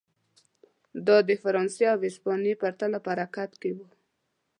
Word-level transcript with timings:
دا 1.07 1.17
د 1.27 1.31
فرانسې 1.43 1.85
او 1.93 1.97
هسپانیې 2.05 2.53
په 2.57 2.59
پرتله 2.61 2.97
په 3.05 3.09
حرکت 3.13 3.51
کې 3.61 3.71
و. 3.77 3.79